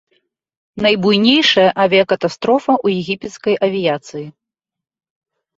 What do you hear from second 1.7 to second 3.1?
авіякатастрофа ў